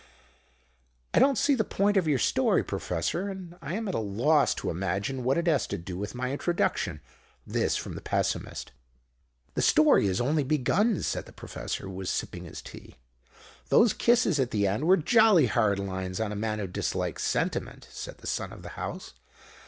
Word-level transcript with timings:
"I 1.13 1.19
don't 1.19 1.37
see 1.37 1.53
the 1.53 1.63
point 1.63 1.95
of 1.95 2.07
your 2.07 2.17
story, 2.17 2.63
Professor; 2.63 3.29
and 3.29 3.55
I 3.61 3.75
am 3.75 3.87
at 3.87 3.93
a 3.93 3.99
loss 3.99 4.55
to 4.55 4.71
imagine 4.71 5.23
what 5.23 5.37
it 5.37 5.45
has 5.45 5.67
to 5.67 5.77
do 5.77 5.95
with 5.95 6.15
my 6.15 6.31
introduction." 6.31 7.01
This 7.45 7.77
from 7.77 7.93
the 7.93 8.01
Pessimist. 8.01 8.71
"The 9.53 9.61
story 9.61 10.07
has 10.07 10.19
only 10.19 10.43
begun," 10.43 11.03
said 11.03 11.27
the 11.27 11.31
Professor, 11.31 11.83
who 11.83 11.91
was 11.93 12.09
sipping 12.09 12.45
his 12.45 12.63
tea. 12.63 12.95
"Those 13.69 13.93
kisses 13.93 14.39
at 14.39 14.49
the 14.49 14.65
end 14.65 14.85
were 14.85 14.97
jolly 14.97 15.45
hard 15.45 15.77
lines 15.77 16.19
on 16.19 16.31
a 16.31 16.35
man 16.35 16.57
who 16.57 16.65
dislikes 16.65 17.21
sentiment," 17.23 17.87
said 17.91 18.17
the 18.17 18.25
Son 18.25 18.51
of 18.51 18.63
the 18.63 18.69
House. 18.69 19.13